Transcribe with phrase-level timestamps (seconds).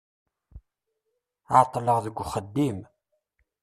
[1.57, 2.77] Ɛeṭṭleɣ deg uxeddim.